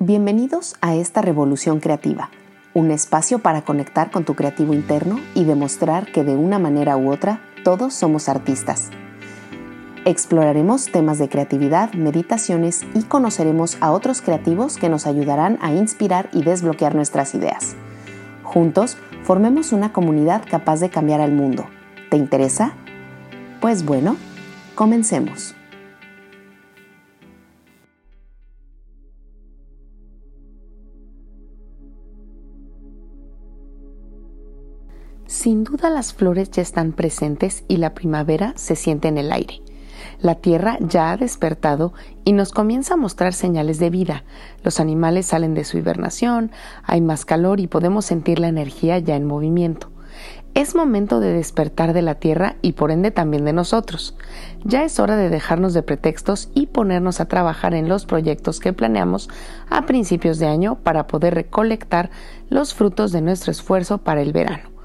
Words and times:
Bienvenidos 0.00 0.76
a 0.80 0.94
esta 0.94 1.22
revolución 1.22 1.80
creativa, 1.80 2.30
un 2.72 2.92
espacio 2.92 3.40
para 3.40 3.62
conectar 3.62 4.12
con 4.12 4.24
tu 4.24 4.36
creativo 4.36 4.72
interno 4.72 5.18
y 5.34 5.42
demostrar 5.42 6.12
que 6.12 6.22
de 6.22 6.36
una 6.36 6.60
manera 6.60 6.96
u 6.96 7.10
otra 7.10 7.40
todos 7.64 7.94
somos 7.94 8.28
artistas. 8.28 8.90
Exploraremos 10.04 10.86
temas 10.86 11.18
de 11.18 11.28
creatividad, 11.28 11.94
meditaciones 11.94 12.84
y 12.94 13.02
conoceremos 13.02 13.76
a 13.80 13.90
otros 13.90 14.22
creativos 14.22 14.76
que 14.76 14.88
nos 14.88 15.04
ayudarán 15.04 15.58
a 15.62 15.72
inspirar 15.72 16.30
y 16.32 16.44
desbloquear 16.44 16.94
nuestras 16.94 17.34
ideas. 17.34 17.74
Juntos, 18.44 18.98
formemos 19.24 19.72
una 19.72 19.92
comunidad 19.92 20.44
capaz 20.48 20.78
de 20.78 20.90
cambiar 20.90 21.20
al 21.20 21.32
mundo. 21.32 21.66
¿Te 22.08 22.16
interesa? 22.16 22.72
Pues 23.60 23.84
bueno, 23.84 24.16
comencemos. 24.76 25.56
Sin 35.38 35.62
duda 35.62 35.88
las 35.88 36.14
flores 36.14 36.50
ya 36.50 36.62
están 36.62 36.90
presentes 36.90 37.62
y 37.68 37.76
la 37.76 37.94
primavera 37.94 38.54
se 38.56 38.74
siente 38.74 39.06
en 39.06 39.18
el 39.18 39.30
aire. 39.30 39.62
La 40.20 40.34
tierra 40.34 40.78
ya 40.80 41.12
ha 41.12 41.16
despertado 41.16 41.92
y 42.24 42.32
nos 42.32 42.50
comienza 42.50 42.94
a 42.94 42.96
mostrar 42.96 43.32
señales 43.32 43.78
de 43.78 43.88
vida. 43.88 44.24
Los 44.64 44.80
animales 44.80 45.26
salen 45.26 45.54
de 45.54 45.62
su 45.62 45.78
hibernación, 45.78 46.50
hay 46.82 47.00
más 47.00 47.24
calor 47.24 47.60
y 47.60 47.68
podemos 47.68 48.04
sentir 48.04 48.40
la 48.40 48.48
energía 48.48 48.98
ya 48.98 49.14
en 49.14 49.28
movimiento. 49.28 49.92
Es 50.54 50.74
momento 50.74 51.20
de 51.20 51.32
despertar 51.32 51.92
de 51.92 52.02
la 52.02 52.16
tierra 52.16 52.56
y 52.60 52.72
por 52.72 52.90
ende 52.90 53.12
también 53.12 53.44
de 53.44 53.52
nosotros. 53.52 54.16
Ya 54.64 54.82
es 54.82 54.98
hora 54.98 55.14
de 55.14 55.30
dejarnos 55.30 55.72
de 55.72 55.84
pretextos 55.84 56.50
y 56.52 56.66
ponernos 56.66 57.20
a 57.20 57.26
trabajar 57.26 57.74
en 57.74 57.88
los 57.88 58.06
proyectos 58.06 58.58
que 58.58 58.72
planeamos 58.72 59.28
a 59.70 59.86
principios 59.86 60.40
de 60.40 60.48
año 60.48 60.80
para 60.82 61.06
poder 61.06 61.36
recolectar 61.36 62.10
los 62.50 62.74
frutos 62.74 63.12
de 63.12 63.20
nuestro 63.20 63.52
esfuerzo 63.52 63.98
para 63.98 64.20
el 64.20 64.32
verano. 64.32 64.77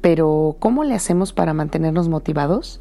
Pero, 0.00 0.56
¿cómo 0.58 0.84
le 0.84 0.94
hacemos 0.94 1.32
para 1.32 1.54
mantenernos 1.54 2.08
motivados? 2.08 2.80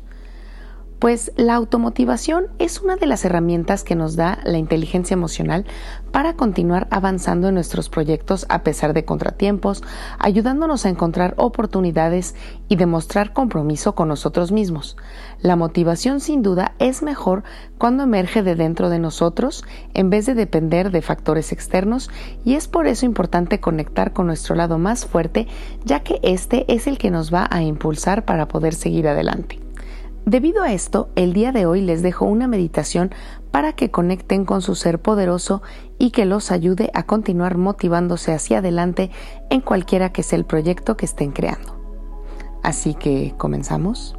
Pues 1.00 1.32
la 1.38 1.56
automotivación 1.56 2.48
es 2.60 2.82
una 2.82 2.98
de 2.98 3.06
las 3.06 3.24
herramientas 3.24 3.86
que 3.86 3.96
nos 3.96 4.18
da 4.18 4.40
la 4.44 4.58
inteligencia 4.58 5.14
emocional 5.14 5.66
para 6.12 6.34
continuar 6.34 6.90
avanzando 6.92 7.48
en 7.48 7.54
nuestros 7.54 7.88
proyectos 7.88 8.46
a 8.50 8.64
pesar 8.64 8.92
de 8.92 9.06
contratiempos, 9.06 9.82
ayudándonos 10.20 10.86
a 10.86 10.90
encontrar 10.90 11.36
oportunidades 11.38 12.36
y 12.68 12.76
demostrar 12.76 13.32
compromiso 13.32 13.96
con 13.96 14.10
nosotros 14.10 14.52
mismos. 14.52 14.98
La 15.40 15.56
motivación 15.56 16.20
sin 16.20 16.42
duda 16.42 16.74
es 16.80 17.02
mejor 17.02 17.44
cuando 17.78 18.04
emerge 18.04 18.44
de 18.44 18.56
dentro 18.56 18.90
de 18.90 19.00
nosotros 19.00 19.64
en 19.94 20.10
vez 20.10 20.26
de 20.26 20.36
depender 20.36 20.92
de 20.92 21.02
factores 21.02 21.54
externos 21.54 22.10
y 22.44 22.56
es 22.56 22.68
por 22.68 22.88
eso 22.88 23.06
importante 23.06 23.62
conectar 23.62 24.12
con 24.12 24.28
nuestro 24.28 24.54
lado 24.54 24.78
más 24.78 25.06
fuerte 25.06 25.48
ya 25.86 26.02
que 26.02 26.20
este 26.24 26.66
es 26.68 26.88
el 26.88 26.98
que 26.98 27.10
nos 27.10 27.34
va 27.34 27.48
a 27.50 27.62
impulsar 27.62 28.26
para 28.26 28.50
poder 28.50 28.74
seguir 28.74 29.08
adelante. 29.08 29.69
Debido 30.26 30.64
a 30.64 30.74
esto, 30.74 31.10
el 31.16 31.34
día 31.34 31.52
de 31.52 31.66
hoy 31.66 31.82
les 31.82 32.04
dejo 32.04 32.26
una 32.26 32.48
meditación 32.48 33.12
para 33.52 33.74
que 33.74 33.90
conecten 33.90 34.46
con 34.46 34.62
su 34.62 34.76
ser 34.76 35.02
poderoso 35.02 35.62
y 35.98 36.12
que 36.12 36.26
los 36.26 36.52
ayude 36.52 36.92
a 36.94 37.04
continuar 37.04 37.58
motivándose 37.58 38.34
hacia 38.34 38.60
adelante 38.60 39.10
en 39.50 39.62
cualquiera 39.62 40.12
que 40.12 40.24
sea 40.24 40.38
el 40.38 40.46
proyecto 40.46 40.98
que 40.98 41.06
estén 41.06 41.32
creando. 41.32 41.80
Así 42.62 42.94
que, 42.94 43.34
¿comenzamos? 43.38 44.16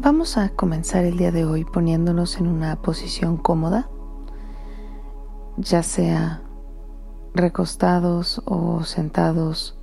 Vamos 0.00 0.38
a 0.38 0.50
comenzar 0.50 1.04
el 1.04 1.18
día 1.18 1.32
de 1.32 1.44
hoy 1.44 1.64
poniéndonos 1.64 2.38
en 2.38 2.46
una 2.46 2.80
posición 2.80 3.36
cómoda, 3.36 3.90
ya 5.56 5.82
sea 5.82 6.42
recostados 7.34 8.40
o 8.44 8.84
sentados 8.84 9.77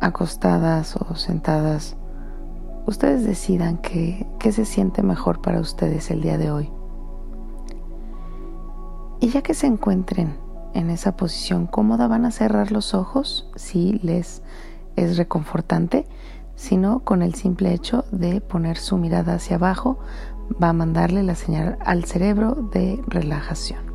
acostadas 0.00 0.96
o 0.96 1.14
sentadas, 1.14 1.96
ustedes 2.86 3.24
decidan 3.24 3.78
qué, 3.78 4.26
se 4.40 4.64
siente 4.64 5.02
mejor 5.02 5.42
para 5.42 5.60
ustedes 5.60 6.10
el 6.10 6.22
día 6.22 6.38
de 6.38 6.50
hoy. 6.50 6.70
Y 9.20 9.28
ya 9.28 9.42
que 9.42 9.54
se 9.54 9.66
encuentren 9.66 10.36
en 10.74 10.90
esa 10.90 11.16
posición 11.16 11.66
cómoda, 11.66 12.06
van 12.08 12.24
a 12.24 12.30
cerrar 12.30 12.72
los 12.72 12.94
ojos 12.94 13.50
si 13.56 13.98
les 14.02 14.42
es 14.96 15.16
reconfortante, 15.16 16.06
sino 16.54 17.00
con 17.00 17.22
el 17.22 17.34
simple 17.34 17.72
hecho 17.72 18.04
de 18.10 18.40
poner 18.40 18.78
su 18.78 18.96
mirada 18.96 19.34
hacia 19.34 19.56
abajo, 19.56 19.98
va 20.62 20.70
a 20.70 20.72
mandarle 20.72 21.22
la 21.22 21.34
señal 21.34 21.78
al 21.84 22.04
cerebro 22.04 22.54
de 22.54 23.02
relajación. 23.06 23.87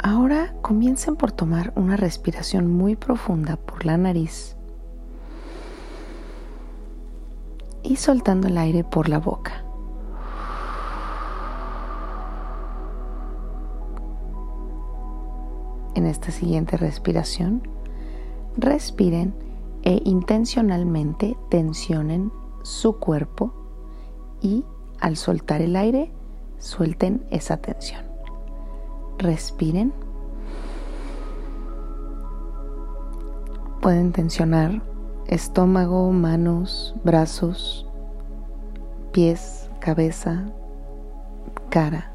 Ahora 0.00 0.54
comiencen 0.62 1.16
por 1.16 1.32
tomar 1.32 1.72
una 1.74 1.96
respiración 1.96 2.70
muy 2.70 2.94
profunda 2.94 3.56
por 3.56 3.84
la 3.84 3.96
nariz 3.96 4.56
y 7.82 7.96
soltando 7.96 8.46
el 8.46 8.58
aire 8.58 8.84
por 8.84 9.08
la 9.08 9.18
boca. 9.18 9.64
En 15.94 16.06
esta 16.06 16.30
siguiente 16.30 16.76
respiración, 16.76 17.62
respiren 18.56 19.34
e 19.82 20.00
intencionalmente 20.04 21.36
tensionen 21.50 22.30
su 22.62 22.98
cuerpo 22.98 23.52
y 24.40 24.64
al 25.00 25.16
soltar 25.16 25.60
el 25.60 25.74
aire, 25.74 26.12
suelten 26.58 27.26
esa 27.30 27.56
tensión 27.56 28.07
respiren. 29.18 29.92
Pueden 33.80 34.12
tensionar 34.12 34.82
estómago, 35.26 36.10
manos, 36.10 36.94
brazos, 37.04 37.86
pies, 39.12 39.68
cabeza, 39.80 40.46
cara. 41.70 42.12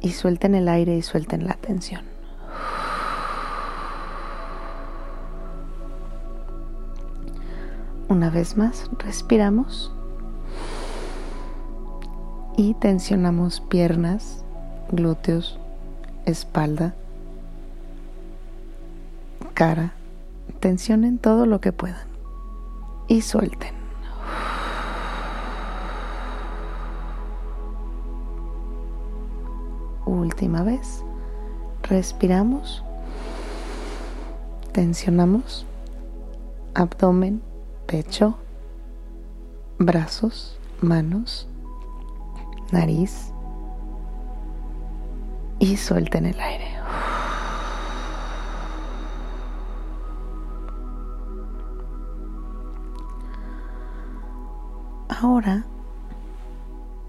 Y 0.00 0.10
suelten 0.12 0.54
el 0.54 0.68
aire 0.68 0.96
y 0.96 1.02
suelten 1.02 1.46
la 1.46 1.54
tensión. 1.54 2.02
Una 8.08 8.28
vez 8.30 8.56
más, 8.56 8.90
respiramos 8.98 9.92
y 12.56 12.74
tensionamos 12.74 13.60
piernas, 13.60 14.44
glúteos, 14.90 15.58
espalda, 16.26 16.94
cara. 19.54 19.94
Tensionen 20.60 21.18
todo 21.18 21.46
lo 21.46 21.60
que 21.60 21.72
puedan 21.72 22.06
y 23.08 23.22
suelten. 23.22 23.74
Última 30.04 30.62
vez. 30.62 31.04
Respiramos. 31.82 32.84
Tensionamos 34.72 35.66
abdomen, 36.74 37.42
pecho, 37.86 38.36
brazos, 39.78 40.58
manos, 40.80 41.48
nariz, 42.70 43.31
y 45.62 45.76
suelten 45.76 46.26
el 46.26 46.40
aire. 46.40 46.74
Ahora 55.08 55.64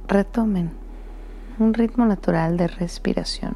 retomen 0.08 0.72
un 1.58 1.74
ritmo 1.74 2.06
natural 2.06 2.56
de 2.58 2.68
respiración. 2.68 3.56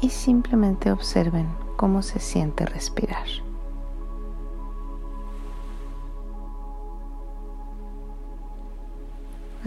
Y 0.00 0.08
simplemente 0.08 0.90
observen 0.90 1.48
cómo 1.76 2.00
se 2.00 2.18
siente 2.18 2.64
respirar. 2.64 3.26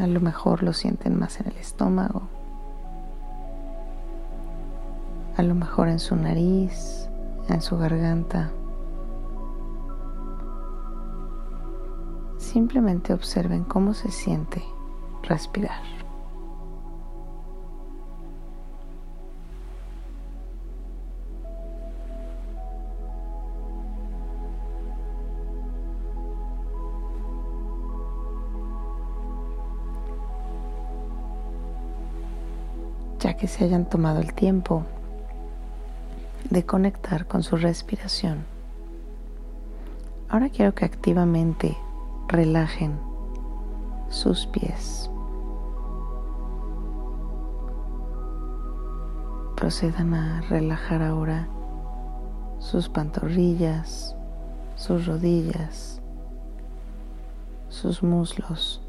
A 0.01 0.07
lo 0.07 0.19
mejor 0.19 0.63
lo 0.63 0.73
sienten 0.73 1.19
más 1.19 1.39
en 1.39 1.47
el 1.49 1.57
estómago, 1.57 2.23
a 5.37 5.43
lo 5.43 5.53
mejor 5.53 5.89
en 5.89 5.99
su 5.99 6.15
nariz, 6.15 7.07
en 7.49 7.61
su 7.61 7.77
garganta. 7.77 8.49
Simplemente 12.39 13.13
observen 13.13 13.63
cómo 13.63 13.93
se 13.93 14.09
siente 14.09 14.63
respirar. 15.21 16.00
Que 33.41 33.47
se 33.47 33.63
hayan 33.63 33.85
tomado 33.85 34.19
el 34.19 34.35
tiempo 34.35 34.83
de 36.51 36.63
conectar 36.63 37.25
con 37.25 37.41
su 37.41 37.57
respiración, 37.57 38.45
ahora 40.29 40.49
quiero 40.49 40.75
que 40.75 40.85
activamente 40.85 41.75
relajen 42.27 42.99
sus 44.09 44.45
pies. 44.45 45.09
Procedan 49.55 50.13
a 50.13 50.41
relajar 50.41 51.01
ahora 51.01 51.47
sus 52.59 52.89
pantorrillas, 52.89 54.15
sus 54.75 55.07
rodillas, 55.07 55.99
sus 57.69 58.03
muslos. 58.03 58.83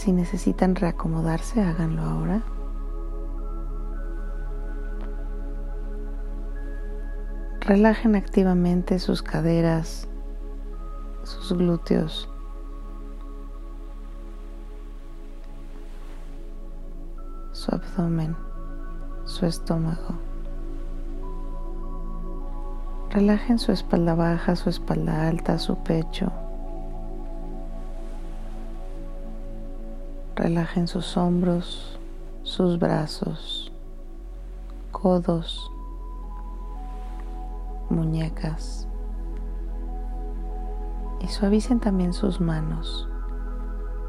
Si 0.00 0.12
necesitan 0.12 0.76
reacomodarse, 0.76 1.60
háganlo 1.60 2.00
ahora. 2.00 2.42
Relajen 7.60 8.16
activamente 8.16 8.98
sus 8.98 9.20
caderas, 9.20 10.08
sus 11.22 11.52
glúteos. 11.52 12.30
su 17.52 17.74
abdomen, 17.74 18.34
su 19.26 19.44
estómago. 19.44 20.14
Relajen 23.10 23.58
su 23.58 23.70
espalda 23.70 24.14
baja, 24.14 24.56
su 24.56 24.70
espalda 24.70 25.28
alta, 25.28 25.58
su 25.58 25.76
pecho. 25.84 26.32
Relajen 30.50 30.88
sus 30.88 31.16
hombros, 31.16 31.96
sus 32.42 32.80
brazos, 32.80 33.70
codos, 34.90 35.70
muñecas. 37.88 38.88
Y 41.20 41.28
suavicen 41.28 41.78
también 41.78 42.12
sus 42.12 42.40
manos, 42.40 43.08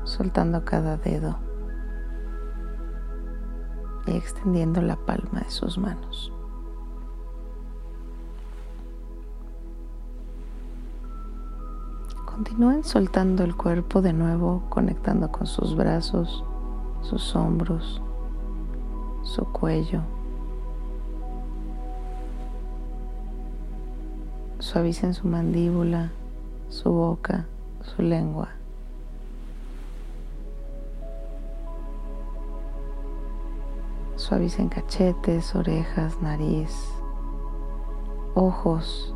soltando 0.04 0.66
cada 0.66 0.98
dedo 0.98 1.38
y 4.08 4.14
extendiendo 4.14 4.82
la 4.82 4.96
palma 4.96 5.42
de 5.42 5.52
sus 5.52 5.78
manos. 5.78 6.34
Continúen 12.32 12.86
soltando 12.86 13.44
el 13.44 13.58
cuerpo 13.58 14.02
de 14.02 14.14
nuevo, 14.14 14.64
conectando 14.70 15.30
con 15.34 15.46
sus 15.46 15.76
brazos, 15.76 16.46
sus 17.02 17.36
hombros, 17.36 18.02
su 19.24 19.44
cuello. 19.52 20.02
Suavicen 24.60 25.14
su 25.14 25.28
mandíbula, 25.28 26.12
su 26.70 26.90
boca, 26.90 27.48
su 27.82 28.02
lengua. 28.02 28.48
Suavicen 34.16 34.70
cachetes, 34.70 35.54
orejas, 35.54 36.22
nariz, 36.22 36.74
ojos, 38.36 39.14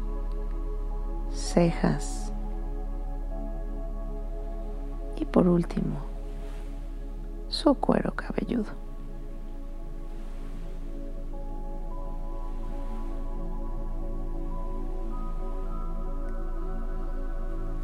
cejas 1.32 2.25
y 5.18 5.26
por 5.26 5.48
último, 5.48 5.98
su 7.50 7.74
cuero 7.76 8.14
cabelludo. 8.16 8.86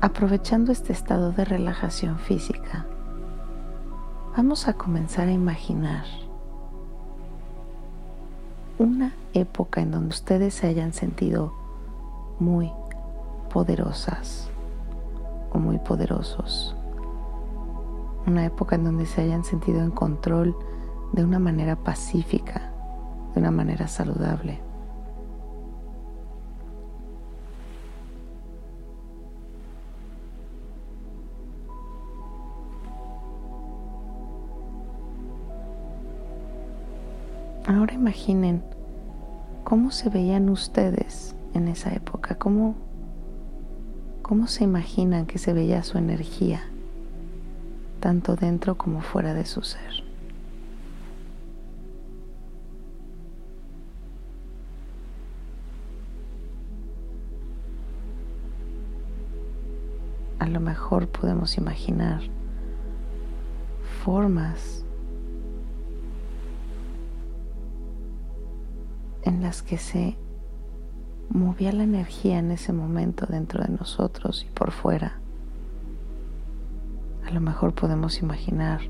Aprovechando 0.02 0.72
este 0.72 0.94
estado 0.94 1.32
de 1.32 1.46
relajación 1.46 2.18
física, 2.18 2.86
vamos 4.36 4.68
a 4.68 4.74
comenzar 4.74 5.28
a 5.28 5.32
imaginar 5.32 6.06
una 8.80 9.14
época 9.34 9.80
en 9.80 9.92
donde 9.92 10.10
ustedes 10.10 10.56
se 10.56 10.68
hayan 10.68 10.94
sentido 10.94 11.54
muy 12.40 12.72
poderosas 13.54 14.50
o 15.54 15.60
muy 15.60 15.78
poderosos 15.78 16.76
una 18.28 18.46
época 18.46 18.76
en 18.76 18.84
donde 18.84 19.06
se 19.06 19.22
hayan 19.22 19.44
sentido 19.44 19.82
en 19.82 19.92
control 19.92 20.56
de 21.12 21.24
una 21.24 21.40
manera 21.40 21.76
pacífica, 21.76 22.72
de 23.34 23.42
una 23.42 23.52
manera 23.52 23.88
saludable. 23.88 24.60
Ahora 37.68 37.94
imaginen 37.94 38.64
cómo 39.64 39.92
se 39.92 40.10
veían 40.10 40.50
ustedes 40.50 41.36
en 41.54 41.68
esa 41.68 41.94
época, 41.94 42.36
cómo, 42.36 42.76
cómo 44.22 44.48
se 44.48 44.64
imaginan 44.64 45.26
que 45.26 45.38
se 45.38 45.54
veía 45.54 45.84
su 45.84 45.98
energía 45.98 46.71
tanto 48.02 48.36
dentro 48.36 48.78
como 48.78 49.02
fuera 49.02 49.34
de 49.34 49.46
su 49.46 49.62
ser. 49.62 50.04
A 60.40 60.48
lo 60.48 60.60
mejor 60.60 61.08
podemos 61.08 61.58
imaginar 61.58 62.24
formas 64.04 64.84
en 69.22 69.44
las 69.44 69.62
que 69.62 69.78
se 69.78 70.18
movía 71.30 71.72
la 71.72 71.84
energía 71.84 72.40
en 72.40 72.50
ese 72.50 72.74
momento 72.74 73.28
dentro 73.28 73.64
de 73.64 73.70
nosotros 73.70 74.44
y 74.44 74.52
por 74.52 74.72
fuera. 74.72 75.21
A 77.32 77.34
lo 77.34 77.40
mejor 77.40 77.74
podemos 77.74 78.20
imaginar 78.20 78.82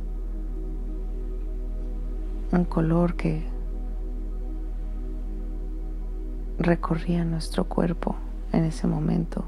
un 2.51 2.65
color 2.65 3.13
que 3.13 3.43
recorría 6.57 7.23
nuestro 7.23 7.65
cuerpo 7.65 8.15
en 8.51 8.63
ese 8.63 8.87
momento. 8.87 9.45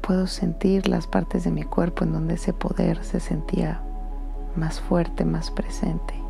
Puedo 0.00 0.28
sentir 0.28 0.86
las 0.86 1.08
partes 1.08 1.42
de 1.42 1.50
mi 1.50 1.64
cuerpo 1.64 2.04
en 2.04 2.12
donde 2.12 2.34
ese 2.34 2.52
poder 2.52 3.02
se 3.02 3.18
sentía 3.18 3.80
más 4.54 4.80
fuerte, 4.80 5.24
más 5.24 5.50
presente. 5.50 6.25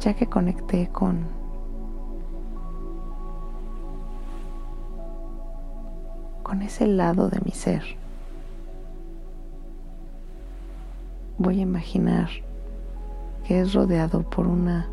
Ya 0.00 0.14
que 0.14 0.26
conecté 0.26 0.88
con 0.88 1.26
con 6.42 6.62
ese 6.62 6.86
lado 6.86 7.28
de 7.28 7.40
mi 7.44 7.50
ser. 7.50 7.82
Voy 11.36 11.58
a 11.58 11.62
imaginar 11.62 12.30
que 13.44 13.60
es 13.60 13.74
rodeado 13.74 14.22
por 14.22 14.46
una 14.46 14.88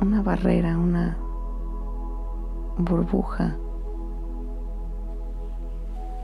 una 0.00 0.22
barrera, 0.22 0.78
una 0.78 1.18
burbuja 2.78 3.56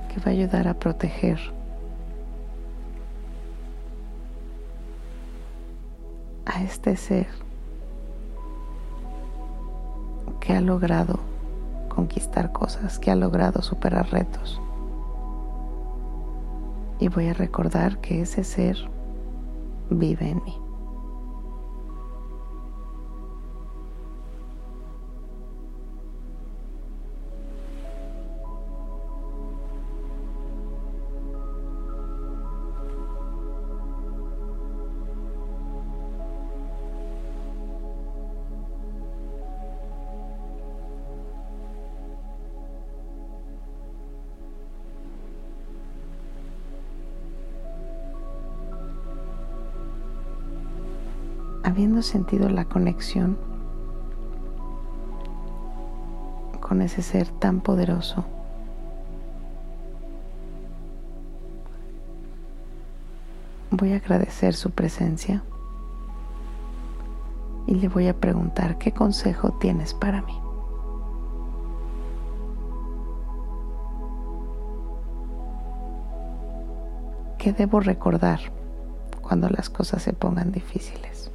que 0.08 0.20
va 0.20 0.26
a 0.26 0.30
ayudar 0.30 0.68
a 0.68 0.74
proteger 0.74 1.55
a 6.56 6.62
este 6.62 6.96
ser 6.96 7.26
que 10.40 10.54
ha 10.54 10.60
logrado 10.62 11.20
conquistar 11.90 12.52
cosas, 12.52 12.98
que 12.98 13.10
ha 13.10 13.14
logrado 13.14 13.60
superar 13.60 14.10
retos. 14.10 14.60
Y 16.98 17.08
voy 17.08 17.28
a 17.28 17.34
recordar 17.34 17.98
que 17.98 18.22
ese 18.22 18.42
ser 18.42 18.78
vive 19.90 20.30
en 20.30 20.42
mí. 20.44 20.56
Habiendo 51.66 52.00
sentido 52.00 52.48
la 52.48 52.64
conexión 52.66 53.36
con 56.60 56.80
ese 56.80 57.02
ser 57.02 57.26
tan 57.26 57.60
poderoso, 57.60 58.24
voy 63.72 63.94
a 63.94 63.96
agradecer 63.96 64.54
su 64.54 64.70
presencia 64.70 65.42
y 67.66 67.74
le 67.74 67.88
voy 67.88 68.06
a 68.06 68.14
preguntar 68.14 68.78
qué 68.78 68.92
consejo 68.92 69.50
tienes 69.54 69.92
para 69.92 70.22
mí. 70.22 70.38
¿Qué 77.38 77.52
debo 77.52 77.80
recordar 77.80 78.38
cuando 79.20 79.48
las 79.48 79.68
cosas 79.68 80.04
se 80.04 80.12
pongan 80.12 80.52
difíciles? 80.52 81.32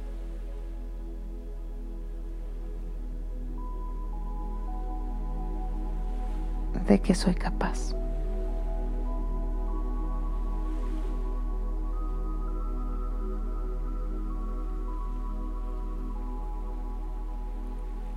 ¿De 6.86 7.00
qué 7.00 7.14
soy 7.14 7.34
capaz? 7.34 7.94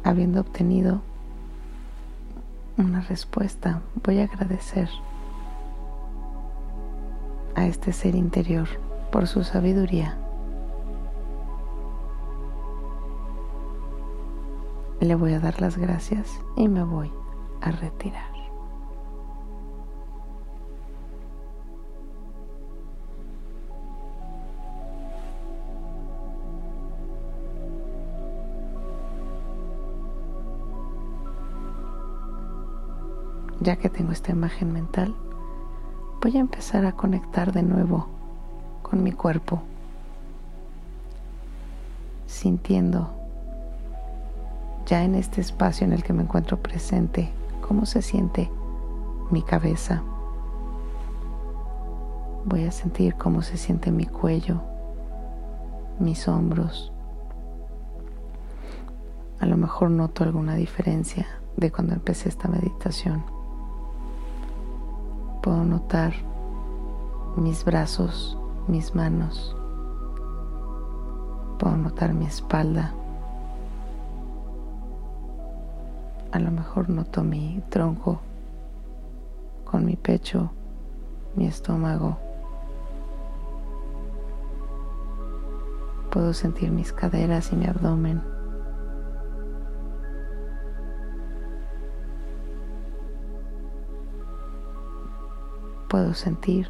habiendo 0.05 0.39
obtenido 0.39 1.01
una 2.77 3.01
respuesta, 3.01 3.81
voy 4.03 4.19
a 4.19 4.25
agradecer 4.25 4.87
a 7.55 7.65
este 7.65 7.91
ser 7.91 8.15
interior 8.15 8.67
por 9.11 9.27
su 9.27 9.43
sabiduría. 9.43 10.17
Le 14.99 15.15
voy 15.15 15.33
a 15.33 15.39
dar 15.39 15.59
las 15.59 15.77
gracias 15.77 16.39
y 16.55 16.67
me 16.67 16.83
voy 16.83 17.11
a 17.61 17.71
retirar. 17.71 18.34
Ya 33.65 33.77
que 33.77 33.89
tengo 33.89 34.11
esta 34.11 34.31
imagen 34.31 34.71
mental, 34.71 35.15
voy 36.21 36.37
a 36.37 36.39
empezar 36.39 36.85
a 36.85 36.91
conectar 36.91 37.51
de 37.51 37.63
nuevo 37.63 38.05
con 38.83 39.01
mi 39.01 39.11
cuerpo, 39.11 39.63
sintiendo 42.27 43.09
ya 44.85 45.03
en 45.03 45.15
este 45.15 45.41
espacio 45.41 45.87
en 45.87 45.93
el 45.93 46.03
que 46.03 46.13
me 46.13 46.21
encuentro 46.21 46.61
presente 46.61 47.31
cómo 47.67 47.87
se 47.87 48.03
siente 48.03 48.51
mi 49.31 49.41
cabeza. 49.41 50.03
Voy 52.45 52.65
a 52.65 52.71
sentir 52.71 53.15
cómo 53.15 53.41
se 53.41 53.57
siente 53.57 53.91
mi 53.91 54.05
cuello, 54.05 54.61
mis 55.97 56.27
hombros. 56.27 56.93
A 59.39 59.47
lo 59.47 59.57
mejor 59.57 59.89
noto 59.89 60.23
alguna 60.23 60.53
diferencia 60.53 61.25
de 61.57 61.71
cuando 61.71 61.95
empecé 61.95 62.29
esta 62.29 62.47
meditación 62.47 63.34
puedo 65.45 65.63
notar 65.63 66.11
mis 67.35 67.63
brazos, 67.63 68.35
mis 68.67 68.95
manos. 68.95 69.55
Puedo 71.59 71.77
notar 71.77 72.15
mi 72.15 72.25
espalda. 72.25 72.95
A 76.31 76.39
lo 76.39 76.49
mejor 76.49 76.89
noto 76.89 77.23
mi 77.23 77.61
tronco 77.69 78.21
con 79.65 79.85
mi 79.85 79.95
pecho, 79.95 80.49
mi 81.35 81.45
estómago. 81.45 82.17
Puedo 86.09 86.33
sentir 86.33 86.71
mis 86.71 86.91
caderas 86.91 87.51
y 87.51 87.55
mi 87.55 87.67
abdomen. 87.67 88.34
Puedo 95.89 96.13
sentir 96.13 96.69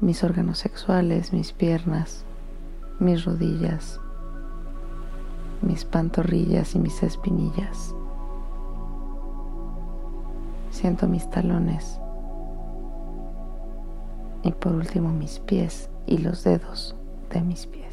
mis 0.00 0.24
órganos 0.24 0.58
sexuales, 0.58 1.32
mis 1.32 1.52
piernas, 1.52 2.24
mis 2.98 3.24
rodillas, 3.24 4.00
mis 5.60 5.84
pantorrillas 5.84 6.74
y 6.74 6.78
mis 6.78 7.02
espinillas. 7.02 7.94
Siento 10.70 11.06
mis 11.06 11.28
talones 11.30 12.00
y 14.42 14.52
por 14.52 14.74
último 14.74 15.10
mis 15.10 15.38
pies 15.40 15.90
y 16.06 16.18
los 16.18 16.44
dedos 16.44 16.96
de 17.30 17.42
mis 17.42 17.66
pies. 17.66 17.91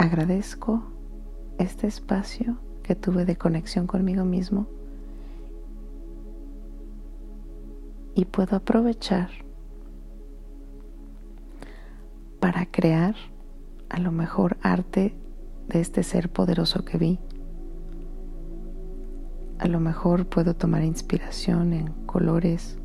Agradezco 0.00 0.82
este 1.58 1.86
espacio 1.86 2.56
que 2.82 2.94
tuve 2.94 3.26
de 3.26 3.36
conexión 3.36 3.86
conmigo 3.86 4.24
mismo 4.24 4.66
y 8.14 8.24
puedo 8.24 8.56
aprovechar 8.56 9.28
para 12.40 12.64
crear 12.64 13.14
a 13.90 14.00
lo 14.00 14.10
mejor 14.10 14.56
arte 14.62 15.14
de 15.68 15.80
este 15.82 16.02
ser 16.02 16.32
poderoso 16.32 16.82
que 16.82 16.96
vi. 16.96 17.18
A 19.58 19.68
lo 19.68 19.80
mejor 19.80 20.24
puedo 20.24 20.56
tomar 20.56 20.82
inspiración 20.82 21.74
en 21.74 21.88
colores 22.06 22.78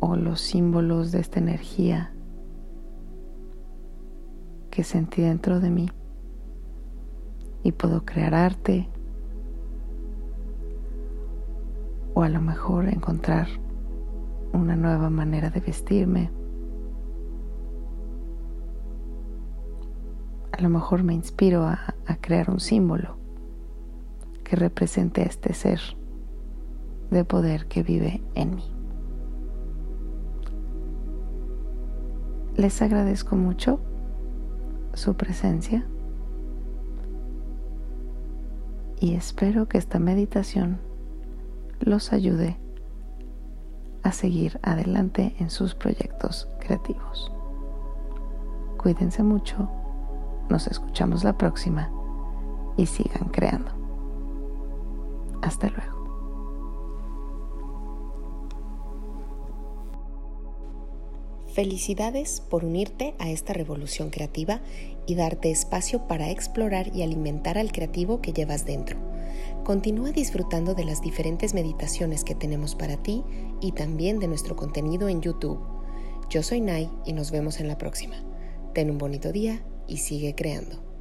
o 0.00 0.16
los 0.16 0.40
símbolos 0.40 1.12
de 1.12 1.20
esta 1.20 1.38
energía 1.38 2.11
que 4.72 4.84
sentí 4.84 5.20
dentro 5.20 5.60
de 5.60 5.68
mí 5.68 5.90
y 7.62 7.72
puedo 7.72 8.06
crear 8.06 8.34
arte 8.34 8.88
o 12.14 12.22
a 12.22 12.30
lo 12.30 12.40
mejor 12.40 12.88
encontrar 12.88 13.48
una 14.54 14.74
nueva 14.74 15.10
manera 15.10 15.50
de 15.50 15.60
vestirme. 15.60 16.30
A 20.52 20.62
lo 20.62 20.70
mejor 20.70 21.02
me 21.02 21.12
inspiro 21.12 21.64
a, 21.64 21.94
crear 22.22 22.48
un 22.48 22.60
símbolo 22.60 23.16
que 24.42 24.56
represente 24.56 25.20
a 25.20 25.24
este 25.24 25.52
ser 25.52 25.80
de 27.10 27.24
poder 27.26 27.66
que 27.66 27.82
vive 27.82 28.22
en 28.34 28.54
mí. 28.54 28.74
Les 32.56 32.80
agradezco 32.80 33.36
mucho 33.36 33.80
su 34.94 35.14
presencia 35.14 35.86
y 39.00 39.14
espero 39.14 39.68
que 39.68 39.78
esta 39.78 39.98
meditación 39.98 40.78
los 41.80 42.12
ayude 42.12 42.56
a 44.04 44.12
seguir 44.12 44.60
adelante 44.62 45.34
en 45.38 45.50
sus 45.50 45.74
proyectos 45.74 46.48
creativos. 46.60 47.32
Cuídense 48.76 49.22
mucho, 49.22 49.68
nos 50.48 50.68
escuchamos 50.68 51.24
la 51.24 51.36
próxima 51.36 51.90
y 52.76 52.86
sigan 52.86 53.28
creando. 53.30 53.72
Hasta 55.42 55.68
luego. 55.68 55.91
Felicidades 61.54 62.40
por 62.40 62.64
unirte 62.64 63.14
a 63.18 63.30
esta 63.30 63.52
revolución 63.52 64.08
creativa 64.08 64.62
y 65.06 65.16
darte 65.16 65.50
espacio 65.50 66.08
para 66.08 66.30
explorar 66.30 66.90
y 66.94 67.02
alimentar 67.02 67.58
al 67.58 67.72
creativo 67.72 68.22
que 68.22 68.32
llevas 68.32 68.64
dentro. 68.64 68.98
Continúa 69.62 70.12
disfrutando 70.12 70.74
de 70.74 70.86
las 70.86 71.02
diferentes 71.02 71.52
meditaciones 71.52 72.24
que 72.24 72.34
tenemos 72.34 72.74
para 72.74 73.02
ti 73.02 73.22
y 73.60 73.72
también 73.72 74.18
de 74.18 74.28
nuestro 74.28 74.56
contenido 74.56 75.10
en 75.10 75.20
YouTube. 75.20 75.60
Yo 76.30 76.42
soy 76.42 76.62
Nai 76.62 76.90
y 77.04 77.12
nos 77.12 77.30
vemos 77.30 77.60
en 77.60 77.68
la 77.68 77.76
próxima. 77.76 78.16
Ten 78.72 78.90
un 78.90 78.96
bonito 78.96 79.30
día 79.30 79.62
y 79.86 79.98
sigue 79.98 80.34
creando. 80.34 80.91